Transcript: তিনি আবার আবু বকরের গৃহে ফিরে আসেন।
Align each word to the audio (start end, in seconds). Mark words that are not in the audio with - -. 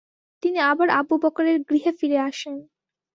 তিনি 0.43 0.59
আবার 0.63 0.87
আবু 0.91 1.15
বকরের 1.17 1.57
গৃহে 1.61 1.91
ফিরে 1.99 2.17
আসেন। 2.21 2.57